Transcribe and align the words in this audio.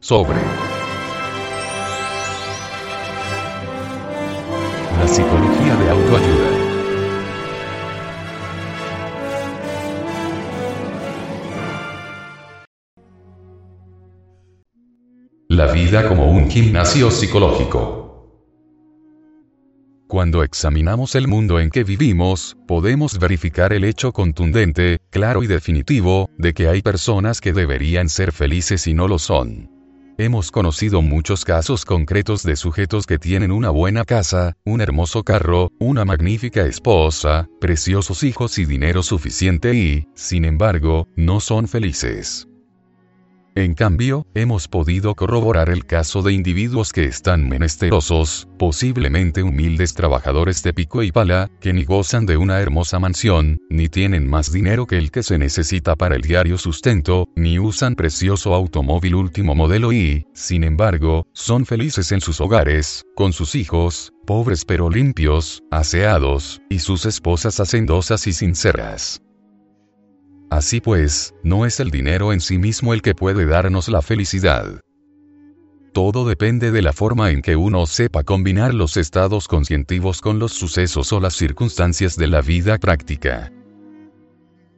Sobre 0.00 0.38
la 4.98 5.08
psicología 5.08 5.76
de 5.76 5.90
autoayuda. 5.90 6.48
La 15.48 15.66
vida 15.72 16.08
como 16.08 16.30
un 16.30 16.50
gimnasio 16.50 17.10
psicológico. 17.10 18.01
Cuando 20.12 20.42
examinamos 20.42 21.14
el 21.14 21.26
mundo 21.26 21.58
en 21.58 21.70
que 21.70 21.84
vivimos, 21.84 22.54
podemos 22.68 23.18
verificar 23.18 23.72
el 23.72 23.82
hecho 23.82 24.12
contundente, 24.12 24.98
claro 25.08 25.42
y 25.42 25.46
definitivo, 25.46 26.28
de 26.36 26.52
que 26.52 26.68
hay 26.68 26.82
personas 26.82 27.40
que 27.40 27.54
deberían 27.54 28.10
ser 28.10 28.30
felices 28.30 28.86
y 28.86 28.92
no 28.92 29.08
lo 29.08 29.18
son. 29.18 29.70
Hemos 30.18 30.50
conocido 30.50 31.00
muchos 31.00 31.46
casos 31.46 31.86
concretos 31.86 32.42
de 32.42 32.56
sujetos 32.56 33.06
que 33.06 33.16
tienen 33.16 33.50
una 33.50 33.70
buena 33.70 34.04
casa, 34.04 34.52
un 34.66 34.82
hermoso 34.82 35.24
carro, 35.24 35.70
una 35.80 36.04
magnífica 36.04 36.66
esposa, 36.66 37.48
preciosos 37.58 38.22
hijos 38.22 38.58
y 38.58 38.66
dinero 38.66 39.02
suficiente 39.02 39.72
y, 39.72 40.08
sin 40.14 40.44
embargo, 40.44 41.08
no 41.16 41.40
son 41.40 41.68
felices. 41.68 42.46
En 43.54 43.74
cambio, 43.74 44.26
hemos 44.34 44.66
podido 44.66 45.14
corroborar 45.14 45.68
el 45.68 45.84
caso 45.84 46.22
de 46.22 46.32
individuos 46.32 46.90
que 46.90 47.04
están 47.04 47.46
menesterosos, 47.46 48.48
posiblemente 48.58 49.42
humildes 49.42 49.92
trabajadores 49.92 50.62
de 50.62 50.72
pico 50.72 51.02
y 51.02 51.12
pala, 51.12 51.50
que 51.60 51.74
ni 51.74 51.84
gozan 51.84 52.24
de 52.24 52.38
una 52.38 52.60
hermosa 52.60 52.98
mansión, 52.98 53.58
ni 53.68 53.90
tienen 53.90 54.26
más 54.26 54.52
dinero 54.52 54.86
que 54.86 54.96
el 54.96 55.10
que 55.10 55.22
se 55.22 55.36
necesita 55.36 55.96
para 55.96 56.16
el 56.16 56.22
diario 56.22 56.56
sustento, 56.56 57.28
ni 57.36 57.58
usan 57.58 57.94
precioso 57.94 58.54
automóvil 58.54 59.16
último 59.16 59.54
modelo 59.54 59.92
y, 59.92 60.24
sin 60.32 60.64
embargo, 60.64 61.26
son 61.34 61.66
felices 61.66 62.10
en 62.10 62.22
sus 62.22 62.40
hogares, 62.40 63.04
con 63.16 63.34
sus 63.34 63.54
hijos, 63.54 64.14
pobres 64.26 64.64
pero 64.64 64.88
limpios, 64.88 65.62
aseados, 65.70 66.62
y 66.70 66.78
sus 66.78 67.04
esposas 67.04 67.60
hacendosas 67.60 68.26
y 68.26 68.32
sinceras. 68.32 69.20
Así 70.52 70.82
pues, 70.82 71.34
no 71.42 71.64
es 71.64 71.80
el 71.80 71.90
dinero 71.90 72.30
en 72.30 72.40
sí 72.40 72.58
mismo 72.58 72.92
el 72.92 73.00
que 73.00 73.14
puede 73.14 73.46
darnos 73.46 73.88
la 73.88 74.02
felicidad. 74.02 74.82
Todo 75.94 76.28
depende 76.28 76.70
de 76.70 76.82
la 76.82 76.92
forma 76.92 77.30
en 77.30 77.40
que 77.40 77.56
uno 77.56 77.86
sepa 77.86 78.22
combinar 78.22 78.74
los 78.74 78.98
estados 78.98 79.48
conscientivos 79.48 80.20
con 80.20 80.38
los 80.38 80.52
sucesos 80.52 81.10
o 81.14 81.20
las 81.20 81.32
circunstancias 81.36 82.16
de 82.18 82.26
la 82.26 82.42
vida 82.42 82.76
práctica. 82.76 83.50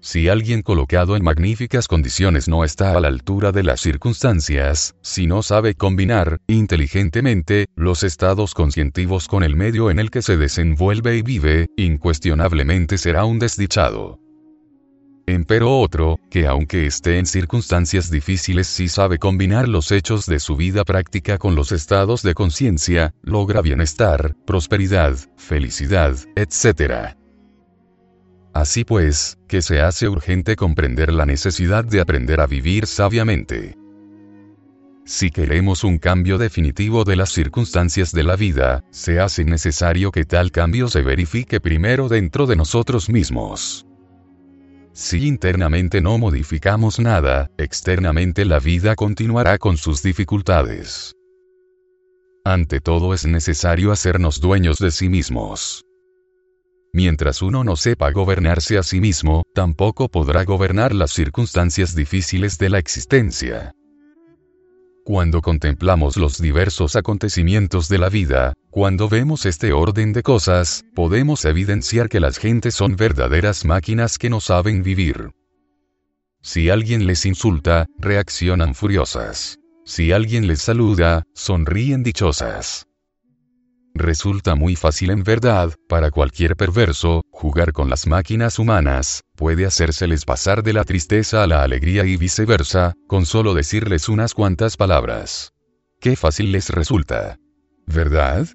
Si 0.01 0.29
alguien 0.29 0.63
colocado 0.63 1.17
en 1.17 1.25
magníficas 1.25 1.89
condiciones 1.89 2.47
no 2.47 2.63
está 2.63 2.97
a 2.97 3.01
la 3.01 3.09
altura 3.09 3.51
de 3.51 3.65
las 3.65 3.81
circunstancias, 3.81 4.95
si 5.03 5.27
no 5.27 5.43
sabe 5.43 5.75
combinar, 5.75 6.39
inteligentemente, 6.47 7.67
los 7.75 8.05
estados 8.05 8.55
conscientivos 8.55 9.27
con 9.27 9.43
el 9.43 9.57
medio 9.57 9.91
en 9.91 9.99
el 9.99 10.13
que 10.13 10.23
se 10.23 10.37
desenvuelve 10.37 11.17
y 11.17 11.23
vive, 11.23 11.67
incuestionablemente 11.77 12.97
será 12.97 13.25
un 13.25 13.41
desdichado. 13.41 14.21
Empero 15.27 15.79
otro, 15.81 16.21
que 16.31 16.47
aunque 16.47 16.85
esté 16.85 17.19
en 17.19 17.25
circunstancias 17.25 18.11
difíciles 18.11 18.67
sí 18.67 18.89
sabe 18.89 19.19
combinar 19.19 19.69
los 19.69 19.91
hechos 19.91 20.27
de 20.27 20.39
su 20.39 20.55
vida 20.55 20.85
práctica 20.85 21.39
con 21.39 21.55
los 21.55 21.73
estados 21.73 22.23
de 22.23 22.35
conciencia, 22.35 23.15
logra 23.23 23.63
bienestar, 23.63 24.37
prosperidad, 24.45 25.17
felicidad, 25.39 26.15
etc. 26.37 27.17
Así 28.53 28.85
pues, 28.85 29.39
que 29.49 29.63
se 29.63 29.81
hace 29.81 30.11
urgente 30.11 30.57
comprender 30.57 31.11
la 31.11 31.25
necesidad 31.25 31.85
de 31.85 32.03
aprender 32.03 32.43
a 32.43 32.47
vivir 32.47 32.87
sabiamente. 32.87 33.79
Si 35.07 35.31
queremos 35.31 35.85
un 35.85 35.99
cambio 35.99 36.37
definitivo 36.37 37.05
de 37.05 37.17
las 37.17 37.31
circunstancias 37.31 38.13
de 38.13 38.25
la 38.25 38.37
vida, 38.37 38.85
se 38.91 39.21
hace 39.21 39.45
necesario 39.45 40.13
que 40.13 40.25
tal 40.25 40.51
cambio 40.51 40.89
se 40.89 41.01
verifique 41.01 41.61
primero 41.61 42.09
dentro 42.09 42.47
de 42.47 42.57
nosotros 42.57 43.09
mismos. 43.09 43.87
Si 44.95 45.27
internamente 45.27 46.01
no 46.01 46.19
modificamos 46.19 47.01
nada, 47.01 47.51
externamente 47.59 48.45
la 48.45 48.61
vida 48.61 48.95
continuará 48.95 49.59
con 49.59 49.77
sus 49.77 50.05
dificultades. 50.05 51.17
Ante 52.45 52.81
todo 52.81 53.13
es 53.13 53.27
necesario 53.27 53.91
hacernos 53.91 54.41
dueños 54.41 54.79
de 54.79 54.93
sí 54.93 55.09
mismos. 55.09 55.85
Mientras 56.93 57.43
uno 57.43 57.65
no 57.65 57.75
sepa 57.75 58.13
gobernarse 58.13 58.79
a 58.79 58.85
sí 58.85 59.01
mismo, 59.01 59.43
tampoco 59.53 60.09
podrá 60.09 60.45
gobernar 60.45 60.95
las 60.95 61.11
circunstancias 61.11 61.97
difíciles 61.97 62.57
de 62.59 62.69
la 62.71 62.79
existencia. 62.79 63.75
Cuando 65.05 65.43
contemplamos 65.43 66.17
los 66.17 66.41
diversos 66.41 66.97
acontecimientos 66.97 67.91
de 67.91 67.99
la 67.99 68.09
vida, 68.09 68.55
cuando 68.71 69.07
vemos 69.07 69.45
este 69.45 69.75
orden 69.75 70.15
de 70.15 70.23
cosas, 70.23 70.83
podemos 70.95 71.45
evidenciar 71.45 72.09
que 72.09 72.21
las 72.21 72.39
gentes 72.39 72.75
son 72.75 72.97
verdaderas 72.97 73.67
máquinas 73.67 74.17
que 74.17 74.31
no 74.31 74.41
saben 74.41 74.83
vivir. 74.83 75.33
Si 76.41 76.71
alguien 76.71 77.07
les 77.07 77.27
insulta, 77.27 77.85
reaccionan 77.99 78.75
furiosas. 78.75 79.59
Si 79.85 80.11
alguien 80.11 80.47
les 80.47 80.63
saluda, 80.63 81.25
sonríen 81.35 82.03
dichosas. 82.03 82.87
Resulta 83.95 84.57
muy 84.57 84.75
fácil 84.75 85.11
en 85.11 85.23
verdad, 85.23 85.73
para 85.89 86.11
cualquier 86.11 86.57
perverso, 86.57 87.23
jugar 87.31 87.73
con 87.73 87.89
las 87.89 88.09
máquinas 88.09 88.59
humanas, 88.59 89.23
puede 89.37 89.67
hacérseles 89.67 90.25
pasar 90.25 90.65
de 90.65 90.73
la 90.73 90.83
tristeza 90.83 91.45
a 91.45 91.47
la 91.47 91.63
alegría 91.63 92.05
y 92.05 92.17
viceversa, 92.17 92.95
con 93.07 93.25
solo 93.25 93.55
decirles 93.55 94.09
unas 94.09 94.35
cuantas 94.35 94.77
palabras. 94.77 95.53
Qué 96.01 96.17
fácil 96.17 96.51
les 96.51 96.71
resulta. 96.71 97.39
¿Verdad? 97.87 98.49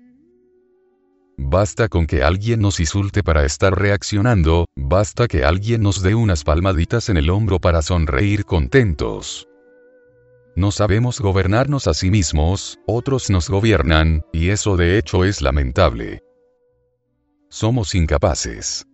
Basta 1.38 1.88
con 1.88 2.06
que 2.06 2.22
alguien 2.22 2.60
nos 2.60 2.82
insulte 2.82 3.24
para 3.24 3.46
estar 3.46 3.80
reaccionando, 3.80 4.66
basta 4.76 5.30
que 5.30 5.46
alguien 5.46 5.82
nos 5.82 6.02
dé 6.02 6.16
unas 6.16 6.44
palmaditas 6.44 7.08
en 7.08 7.16
el 7.16 7.30
hombro 7.30 7.60
para 7.60 7.82
sonreír 7.82 8.44
contentos. 8.44 9.48
No 10.60 10.72
sabemos 10.72 11.22
gobernarnos 11.22 11.88
a 11.88 11.94
sí 11.94 12.12
mismos, 12.12 12.80
otros 12.86 13.30
nos 13.30 13.50
gobiernan, 13.50 14.26
y 14.34 14.50
eso 14.50 14.76
de 14.76 14.98
hecho 14.98 15.24
es 15.24 15.42
lamentable. 15.42 16.22
Somos 17.48 17.96
incapaces. 17.96 18.86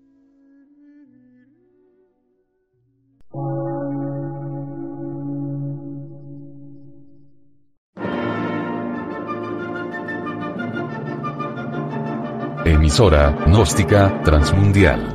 Emisora, 12.64 13.32
gnóstica, 13.47 14.22
transmundial 14.22 15.15